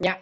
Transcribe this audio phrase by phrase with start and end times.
[0.00, 0.16] Ja.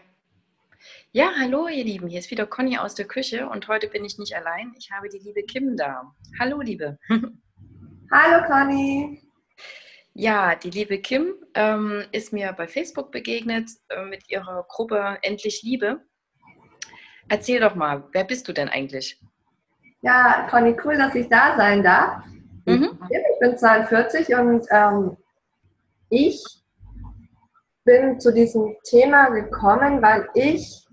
[1.12, 4.16] Ja, hallo ihr Lieben, hier ist wieder Conny aus der Küche und heute bin ich
[4.16, 4.72] nicht allein.
[4.78, 6.14] Ich habe die liebe Kim da.
[6.40, 6.98] Hallo, liebe.
[8.10, 9.22] Hallo, Conny.
[10.14, 15.62] Ja, die liebe Kim ähm, ist mir bei Facebook begegnet äh, mit ihrer Gruppe Endlich
[15.62, 16.00] Liebe.
[17.28, 19.20] Erzähl doch mal, wer bist du denn eigentlich?
[20.00, 22.24] Ja, Conny, cool, dass ich da sein darf.
[22.64, 22.98] Mhm.
[23.10, 25.16] Ich bin 42 und ähm,
[26.08, 26.42] ich
[27.86, 30.86] bin zu diesem Thema gekommen, weil ich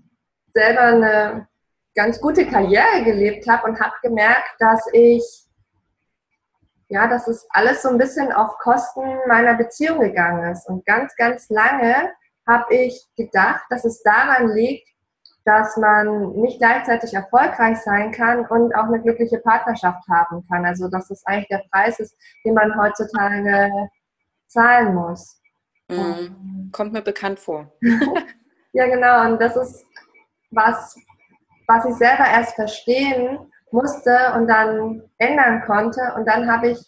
[0.54, 1.48] selber eine
[1.94, 5.22] ganz gute Karriere gelebt habe und habe gemerkt, dass ich,
[6.88, 10.66] ja, dass es alles so ein bisschen auf Kosten meiner Beziehung gegangen ist.
[10.68, 12.12] Und ganz, ganz lange
[12.46, 14.88] habe ich gedacht, dass es daran liegt,
[15.44, 20.64] dass man nicht gleichzeitig erfolgreich sein kann und auch eine glückliche Partnerschaft haben kann.
[20.64, 23.70] Also dass das eigentlich der Preis ist, den man heutzutage
[24.46, 25.43] zahlen muss.
[25.88, 26.70] Mhm.
[26.72, 27.72] Kommt mir bekannt vor.
[28.72, 29.30] ja, genau.
[29.30, 29.84] Und das ist
[30.50, 30.96] was,
[31.66, 36.00] was ich selber erst verstehen musste und dann ändern konnte.
[36.16, 36.78] Und dann habe ich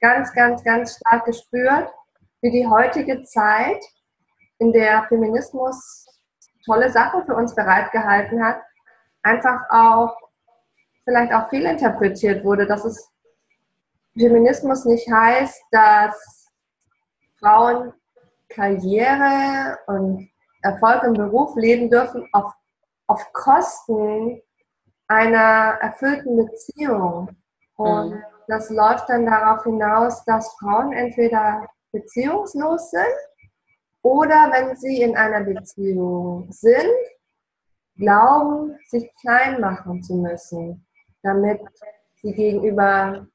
[0.00, 1.88] ganz, ganz, ganz stark gespürt,
[2.40, 3.82] wie die heutige Zeit,
[4.58, 6.06] in der Feminismus
[6.64, 8.60] tolle Sachen für uns bereitgehalten hat,
[9.22, 10.14] einfach auch
[11.04, 13.10] vielleicht auch viel interpretiert wurde, dass es
[14.18, 16.46] Feminismus nicht heißt, dass
[17.38, 17.92] Frauen
[18.50, 20.28] Karriere und
[20.62, 22.52] Erfolg im Beruf leben dürfen auf,
[23.06, 24.42] auf Kosten
[25.08, 27.36] einer erfüllten Beziehung.
[27.76, 28.22] Und mhm.
[28.46, 33.16] das läuft dann darauf hinaus, dass Frauen entweder beziehungslos sind
[34.02, 36.94] oder wenn sie in einer Beziehung sind,
[37.96, 40.86] glauben, sich klein machen zu müssen,
[41.22, 41.60] damit
[42.16, 43.26] sie gegenüber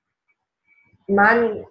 [1.07, 1.65] Mann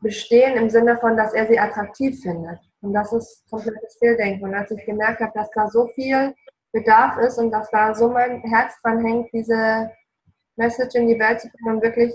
[0.00, 2.60] bestehen im Sinne von, dass er sie attraktiv findet.
[2.86, 4.44] Und das ist komplettes Fehldenken.
[4.44, 6.34] Und als ich gemerkt habe, dass da so viel
[6.72, 9.90] Bedarf ist und dass da so mein Herz dran hängt, diese
[10.56, 12.14] Message in die Welt zu bringen und wirklich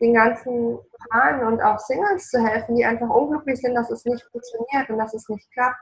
[0.00, 0.78] den ganzen
[1.10, 4.98] Paaren und auch Singles zu helfen, die einfach unglücklich sind, dass es nicht funktioniert und
[4.98, 5.80] dass es nicht klappt.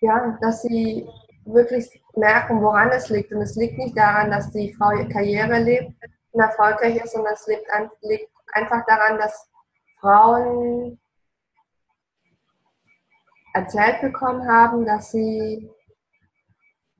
[0.00, 1.06] Ja, dass sie
[1.44, 3.32] wirklich merken, woran es liegt.
[3.32, 5.92] Und es liegt nicht daran, dass die Frau ihre Karriere lebt
[6.32, 7.66] und erfolgreich ist, sondern es liegt,
[8.00, 9.50] liegt einfach daran, dass
[10.00, 10.99] Frauen
[13.54, 15.70] erzählt bekommen haben, dass sie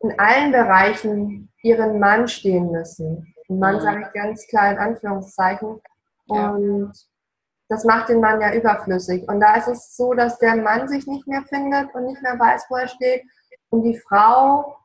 [0.00, 3.34] in allen Bereichen ihren Mann stehen müssen.
[3.48, 3.80] Und Mann mhm.
[3.80, 5.80] sage ich ganz klar in Anführungszeichen.
[6.26, 6.92] Und ja.
[7.68, 9.28] das macht den Mann ja überflüssig.
[9.28, 12.38] Und da ist es so, dass der Mann sich nicht mehr findet und nicht mehr
[12.38, 13.24] weiß, wo er steht.
[13.70, 14.76] Und die Frau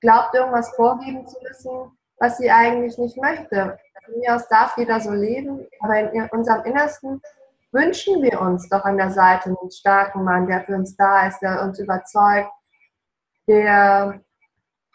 [0.00, 3.78] glaubt, irgendwas vorgeben zu müssen, was sie eigentlich nicht möchte.
[4.04, 7.22] Von mir aus darf jeder so leben, aber in unserem Innersten
[7.74, 11.40] wünschen wir uns doch an der Seite einen starken Mann, der für uns da ist,
[11.40, 12.50] der uns überzeugt,
[13.48, 14.20] der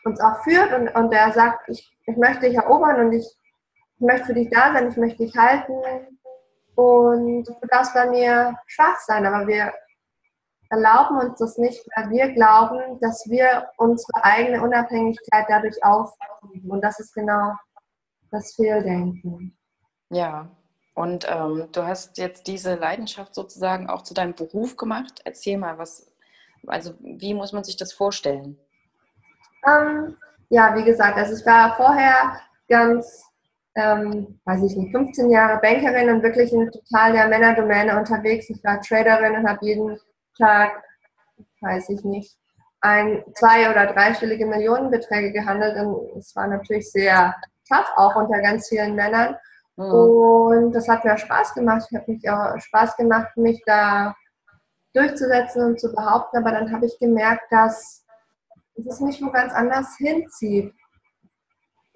[0.05, 3.27] uns auch führt und, und der sagt, ich, ich möchte dich erobern und ich,
[3.95, 5.73] ich möchte für dich da sein, ich möchte dich halten.
[6.75, 9.73] Und du darfst bei mir schwach sein, aber wir
[10.69, 16.71] erlauben uns das nicht, weil wir glauben, dass wir unsere eigene Unabhängigkeit dadurch aufgeben.
[16.71, 17.53] Und das ist genau
[18.31, 19.57] das Fehldenken.
[20.09, 20.49] Ja,
[20.99, 25.21] und ähm, du hast jetzt diese Leidenschaft sozusagen auch zu deinem Beruf gemacht.
[25.23, 26.11] Erzähl mal, was,
[26.67, 28.59] also wie muss man sich das vorstellen?
[29.65, 30.17] Ähm,
[30.49, 33.23] ja, wie gesagt, also ich war vorher ganz,
[33.75, 38.49] ähm, weiß ich nicht, 15 Jahre Bankerin und wirklich in total der Männerdomäne unterwegs.
[38.49, 39.97] Ich war Traderin und habe jeden
[40.37, 40.83] Tag,
[41.61, 42.37] weiß ich nicht,
[42.81, 47.33] ein, zwei- oder dreistellige Millionenbeträge gehandelt und es war natürlich sehr
[47.69, 49.37] tough, auch unter ganz vielen Männern.
[49.79, 49.91] Mhm.
[49.91, 51.87] Und das hat mir Spaß gemacht.
[51.89, 54.13] Ich habe mich auch Spaß gemacht, mich da
[54.93, 56.37] durchzusetzen und zu behaupten.
[56.37, 58.05] Aber dann habe ich gemerkt, dass
[58.75, 60.73] es mich wo ganz anders hinzieht.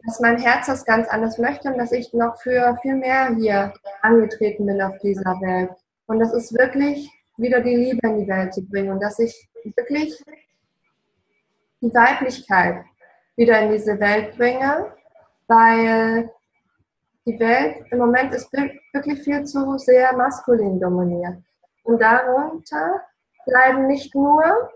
[0.06, 3.74] Dass mein Herz das ganz anders möchte und dass ich noch für viel mehr hier
[4.02, 5.72] angetreten bin auf dieser Welt.
[6.08, 9.50] Und das ist wirklich wieder die Liebe in die Welt zu bringen und dass ich
[9.64, 10.24] wirklich
[11.82, 12.84] die Weiblichkeit
[13.36, 14.94] wieder in diese Welt bringe,
[15.48, 16.30] weil
[17.26, 21.38] die Welt im Moment ist wirklich viel zu sehr maskulin dominiert.
[21.84, 23.02] Und darunter
[23.46, 24.72] leiden nicht nur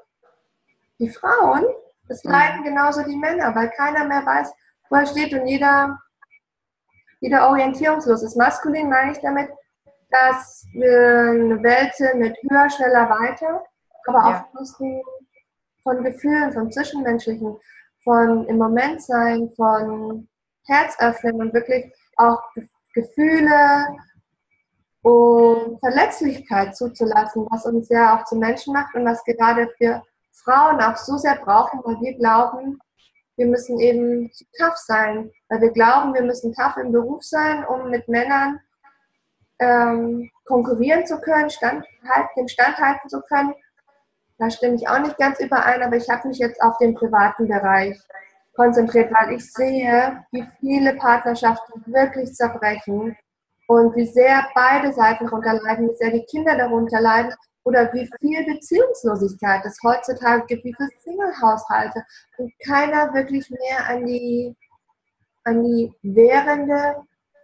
[0.99, 1.65] die Frauen,
[2.07, 2.31] es mhm.
[2.31, 4.53] leiden genauso die Männer, weil keiner mehr weiß,
[4.89, 5.99] wo er steht und jeder,
[7.19, 8.37] jeder orientierungslos ist.
[8.37, 9.49] Maskulin meine ich damit,
[10.09, 13.63] dass wir eine Welt sind mit höher, schneller, weiter,
[14.05, 14.39] aber ja.
[14.39, 15.01] auf Kosten
[15.83, 17.57] von Gefühlen, von Zwischenmenschlichen,
[18.03, 20.27] von im Moment sein, von
[20.65, 22.41] Herz öffnen und wirklich auch
[22.93, 23.87] Gefühle
[25.01, 30.03] und Verletzlichkeit zuzulassen, was uns ja auch zu Menschen macht und was gerade für
[30.33, 32.79] Frauen auch so sehr brauchen, weil wir glauben,
[33.37, 37.89] wir müssen eben tough sein, weil wir glauben, wir müssen tough im Beruf sein, um
[37.89, 38.59] mit Männern
[39.59, 43.53] ähm, konkurrieren zu können, stand, halt, den Stand halten zu können.
[44.39, 47.47] Da stimme ich auch nicht ganz überein, aber ich habe mich jetzt auf den privaten
[47.47, 47.99] Bereich
[48.57, 53.15] konzentriert, weil ich sehe, wie viele Partnerschaften wirklich zerbrechen
[53.67, 57.33] und wie sehr beide Seiten darunter leiden, wie sehr die Kinder darunter leiden
[57.63, 62.03] oder wie viel Beziehungslosigkeit es heutzutage gibt, wie viele Single-Haushalte
[62.37, 64.55] und keiner wirklich mehr an die,
[65.43, 66.95] an die währende,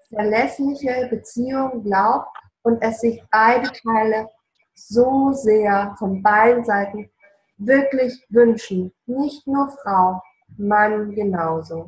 [0.10, 2.27] verlässliche Beziehung glaubt
[2.63, 4.30] und es sich beide Teile
[4.74, 7.10] so sehr von beiden Seiten
[7.57, 8.92] wirklich wünschen.
[9.06, 10.21] Nicht nur Frau,
[10.57, 11.88] Mann genauso.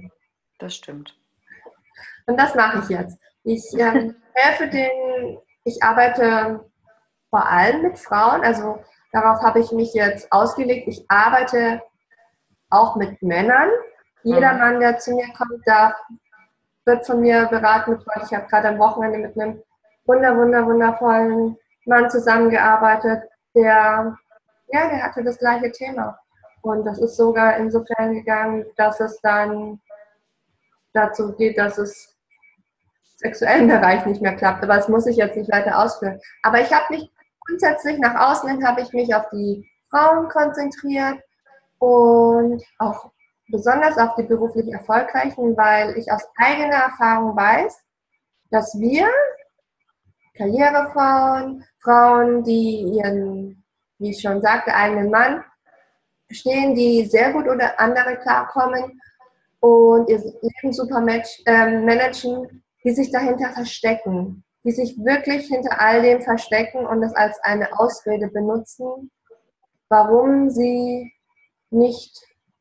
[0.60, 1.18] Das stimmt.
[2.28, 3.20] Und das mache ich jetzt.
[3.44, 6.66] Ich ähm, helfe den, ich arbeite
[7.30, 8.80] vor allem mit Frauen, also
[9.12, 10.88] darauf habe ich mich jetzt ausgelegt.
[10.88, 11.82] Ich arbeite
[12.70, 13.70] auch mit Männern.
[14.24, 14.60] Jeder mhm.
[14.60, 15.94] Mann, der zu mir kommt, darf,
[16.86, 18.00] wird von mir beraten.
[18.24, 19.62] Ich habe gerade am Wochenende mit einem
[20.06, 23.24] wunder, wunder, wundervollen Mann zusammengearbeitet,
[23.54, 24.18] der,
[24.68, 26.20] ja, der hatte das gleiche Thema.
[26.66, 29.80] Und das ist sogar insofern gegangen, dass es dann
[30.94, 32.18] dazu geht, dass es
[33.18, 34.64] sexuellen Bereich nicht mehr klappt.
[34.64, 36.20] Aber das muss ich jetzt nicht weiter ausführen.
[36.42, 37.08] Aber ich habe mich
[37.46, 41.20] grundsätzlich nach außen hin habe ich mich auf die Frauen konzentriert
[41.78, 43.12] und auch
[43.50, 47.80] besonders auf die beruflich Erfolgreichen, weil ich aus eigener Erfahrung weiß,
[48.50, 49.08] dass wir
[50.36, 53.64] Karrierefrauen, Frauen, die ihren,
[54.00, 55.44] wie ich schon sagte, eigenen Mann
[56.30, 59.00] stehen, die sehr gut unter andere klarkommen
[59.60, 65.80] und ihr Leben super match, äh, managen, die sich dahinter verstecken, die sich wirklich hinter
[65.80, 69.12] all dem verstecken und das als eine Ausrede benutzen,
[69.90, 71.12] warum sie
[71.72, 72.16] nicht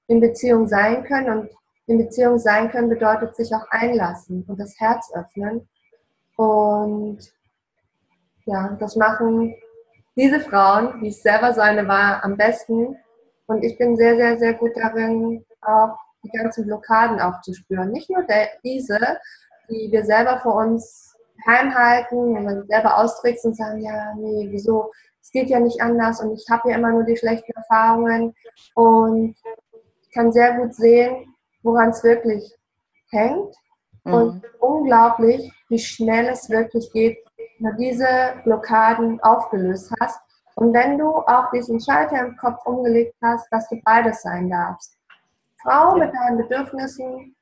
[0.07, 1.41] in Beziehung sein können.
[1.41, 1.51] Und
[1.87, 5.69] in Beziehung sein können bedeutet sich auch einlassen und das Herz öffnen.
[6.37, 7.19] Und
[8.47, 9.55] ja, das machen
[10.17, 12.97] diese Frauen, wie ich selber so eine war, am besten.
[13.47, 17.91] Und ich bin sehr, sehr, sehr gut darin, auch die ganzen Blockaden aufzuspüren.
[17.91, 18.25] Nicht nur
[18.65, 18.99] diese,
[19.69, 21.15] die wir selber vor uns
[21.47, 26.21] heimhalten, wenn man selber austrickst und sagen, ja, nee, wieso, es geht ja nicht anders
[26.21, 28.35] und ich habe ja immer nur die schlechten Erfahrungen
[28.75, 29.37] und
[30.03, 32.55] ich kann sehr gut sehen, woran es wirklich
[33.11, 33.55] hängt
[34.05, 34.15] mhm.
[34.15, 37.19] und unglaublich, wie schnell es wirklich geht,
[37.59, 40.21] wenn du diese Blockaden aufgelöst hast
[40.57, 44.97] und wenn du auch diesen Schalter im Kopf umgelegt hast, dass du beides sein darfst.
[45.63, 47.35] Frau mit deinen Bedürfnissen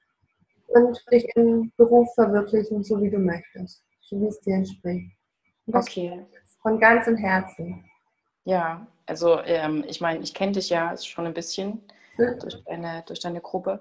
[0.68, 5.10] und dich im Beruf verwirklichen, so wie du möchtest, so wie es dir entspricht.
[5.72, 6.24] Okay.
[6.62, 7.84] Von ganzem Herzen.
[8.44, 11.82] Ja, also ähm, ich meine, ich kenne dich ja schon ein bisschen
[12.16, 12.38] hm?
[12.38, 13.80] durch, deine, durch deine Gruppe.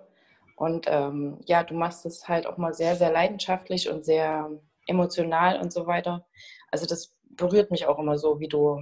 [0.55, 4.49] Und ähm, ja, du machst es halt auch mal sehr, sehr leidenschaftlich und sehr
[4.87, 6.25] emotional und so weiter.
[6.69, 8.81] Also das berührt mich auch immer so, wie du.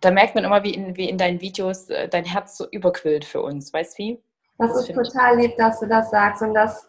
[0.00, 3.24] Da merkt man immer, wie in, wie in deinen Videos äh, dein Herz so überquillt
[3.24, 3.72] für uns.
[3.72, 4.22] Weißt du wie?
[4.58, 6.42] Das, das ist total lieb, dass du das sagst.
[6.42, 6.88] Und das,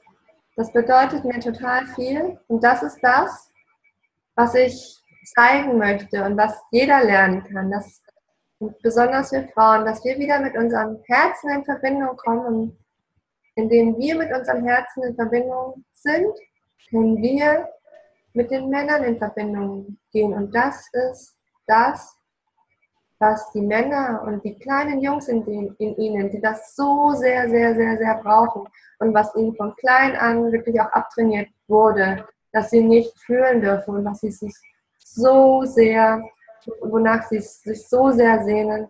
[0.55, 2.39] das bedeutet mir total viel.
[2.47, 3.51] Und das ist das,
[4.35, 4.97] was ich
[5.35, 7.71] zeigen möchte und was jeder lernen kann.
[7.71, 8.01] Dass,
[8.81, 12.77] besonders wir Frauen, dass wir wieder mit unserem Herzen in Verbindung kommen.
[13.55, 16.33] Indem wir mit unserem Herzen in Verbindung sind,
[16.89, 17.67] können wir
[18.33, 20.33] mit den Männern in Verbindung gehen.
[20.33, 21.35] Und das ist
[21.67, 22.18] das,
[23.19, 27.49] was die Männer und die kleinen Jungs in, den, in ihnen, die das so sehr,
[27.49, 28.67] sehr, sehr, sehr brauchen
[28.99, 33.97] und was ihnen von klein an wirklich auch abtrainiert wurde, dass sie nicht fühlen dürfen
[33.97, 34.55] und was sie sich
[34.97, 36.23] so sehr,
[36.81, 38.87] wonach sie sich so sehr sehnen,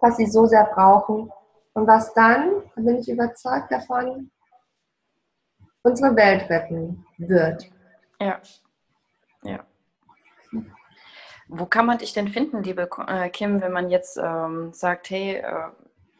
[0.00, 1.30] was sie so sehr brauchen
[1.74, 4.30] und was dann, da bin ich überzeugt davon,
[5.82, 7.70] unsere Welt retten wird.
[8.20, 8.40] Ja.
[9.42, 9.64] Ja.
[11.56, 15.36] Wo kann man dich denn finden, liebe äh, Kim, wenn man jetzt ähm, sagt, hey,
[15.36, 15.68] äh,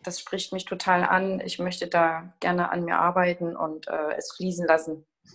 [0.04, 4.32] das spricht mich total an, ich möchte da gerne an mir arbeiten und äh, es
[4.36, 5.04] fließen lassen?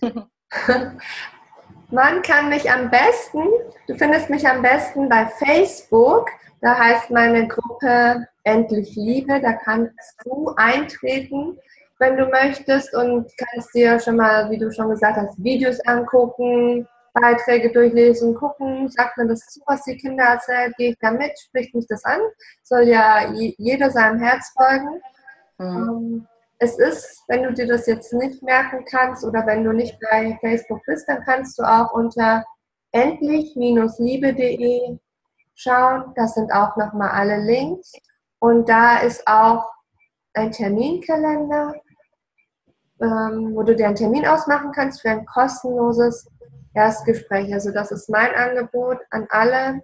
[1.90, 3.42] man kann mich am besten,
[3.86, 6.30] du findest mich am besten bei Facebook,
[6.62, 11.58] da heißt meine Gruppe Endlich Liebe, da kannst du eintreten
[12.00, 16.88] wenn du möchtest und kannst dir schon mal, wie du schon gesagt hast, Videos angucken,
[17.12, 21.32] Beiträge durchlesen, gucken, sagt mir das zu, was die Kinder erzählt, gehe ich da mit,
[21.38, 22.20] spricht mich das an,
[22.62, 25.00] soll ja jeder seinem Herz folgen.
[25.58, 25.66] Mhm.
[25.66, 26.26] Ähm,
[26.58, 30.38] es ist, wenn du dir das jetzt nicht merken kannst oder wenn du nicht bei
[30.40, 32.44] Facebook bist, dann kannst du auch unter
[32.92, 34.98] endlich-liebe.de
[35.54, 36.12] schauen.
[36.16, 37.92] Das sind auch nochmal alle Links
[38.40, 39.72] Und da ist auch
[40.34, 41.74] ein Terminkalender,
[43.00, 46.28] ähm, wo du dir einen Termin ausmachen kannst für ein kostenloses
[46.74, 47.52] Erstgespräch.
[47.52, 49.82] Also das ist mein Angebot an alle,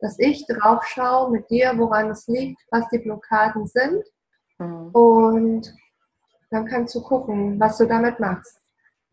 [0.00, 4.04] dass ich drauf schaue mit dir, woran es liegt, was die Blockaden sind.
[4.58, 4.90] Mhm.
[4.90, 5.74] Und
[6.50, 8.60] dann kannst du gucken, was du damit machst.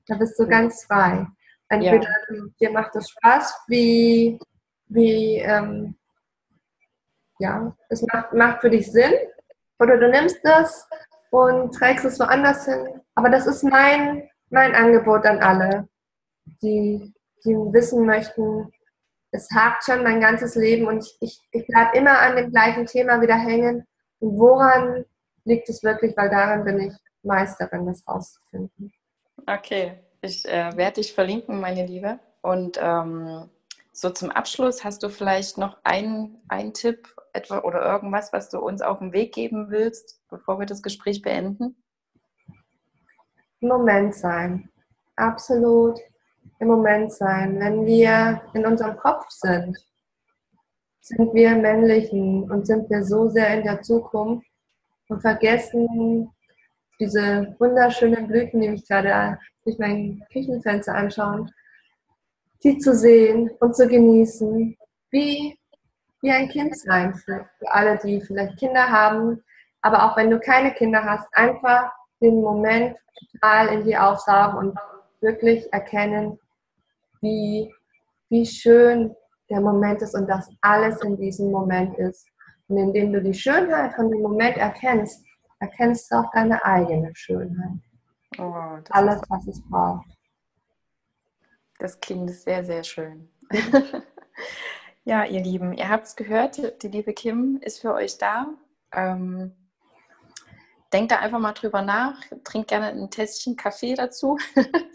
[0.08, 0.50] Da bist du mhm.
[0.50, 1.25] ganz frei.
[1.70, 2.44] Entweder ja.
[2.60, 4.39] dir macht es Spaß, wie,
[4.88, 5.96] wie ähm,
[7.39, 9.13] ja, es macht, macht für dich Sinn,
[9.79, 10.88] oder du nimmst das
[11.32, 13.01] und trägst es woanders hin.
[13.15, 15.88] Aber das ist mein, mein Angebot an alle,
[16.62, 17.13] die,
[17.46, 18.72] die wissen möchten,
[19.32, 22.86] es hakt schon mein ganzes Leben und ich, ich, ich bleibe immer an dem gleichen
[22.86, 23.86] Thema wieder hängen.
[24.20, 25.06] Und woran
[25.44, 26.16] liegt es wirklich?
[26.18, 28.94] Weil daran bin ich Meisterin, das rauszufinden.
[29.46, 32.20] Okay, ich äh, werde dich verlinken, meine Liebe.
[32.42, 33.50] Und ähm,
[33.92, 38.60] so zum Abschluss hast du vielleicht noch einen, einen Tipp etwa oder irgendwas, was du
[38.60, 41.75] uns auf den Weg geben willst, bevor wir das Gespräch beenden?
[43.60, 44.70] Moment sein.
[45.16, 46.00] Absolut
[46.60, 47.60] im Moment sein.
[47.60, 49.78] Wenn wir in unserem Kopf sind,
[51.02, 54.48] sind wir männlichen und sind wir so sehr in der Zukunft
[55.08, 56.30] und vergessen
[57.00, 61.52] diese wunderschönen Blüten, die mich gerade durch mein Küchenfenster anschauen,
[62.64, 64.75] die zu sehen und zu genießen,
[65.12, 65.60] wie,
[66.22, 69.44] wie ein Kind sein für, für alle, die vielleicht Kinder haben.
[69.82, 72.98] Aber auch wenn du keine Kinder hast, einfach den Moment
[73.32, 74.80] total in dir aufsaugen und
[75.25, 76.39] wirklich erkennen,
[77.22, 77.74] wie,
[78.29, 79.15] wie schön
[79.50, 82.27] der Moment ist und dass alles in diesem Moment ist.
[82.67, 85.24] Und indem du die Schönheit von dem Moment erkennst,
[85.60, 87.79] erkennst du auch deine eigene Schönheit.
[88.38, 90.08] Oh, alles, was es braucht.
[91.79, 93.29] Das klingt sehr, sehr schön.
[95.03, 98.48] ja, ihr Lieben, ihr habt es gehört, die liebe Kim ist für euch da.
[98.91, 99.53] Ähm,
[100.96, 104.38] denkt da einfach mal drüber nach, trinkt gerne ein Tässchen Kaffee dazu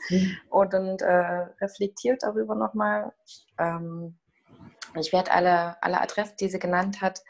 [0.09, 0.37] mhm.
[0.49, 3.13] und, und äh, reflektiert darüber nochmal.
[3.59, 4.19] Ähm,
[4.99, 7.21] ich werde alle, alle Adressen, die sie genannt hat,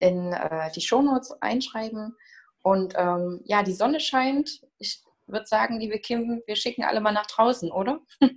[0.00, 2.14] in äh, die Shownotes einschreiben.
[2.62, 4.50] Und ähm, ja, die Sonne scheint.
[4.78, 8.00] Ich würde sagen, liebe Kim, wir schicken alle mal nach draußen, oder?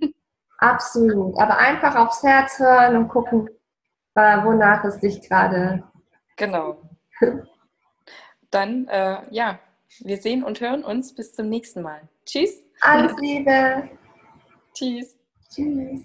[0.58, 1.38] Absolut.
[1.38, 3.50] Aber einfach aufs Herz hören und gucken,
[4.14, 5.84] äh, wonach es dich gerade.
[6.36, 6.80] Genau.
[8.50, 9.58] Dann, äh, ja,
[10.00, 12.08] wir sehen und hören uns bis zum nächsten Mal.
[12.26, 12.64] Tschüss.
[12.80, 13.88] Alles Liebe.
[14.74, 15.16] Tschüss.
[15.50, 16.04] Tschüss.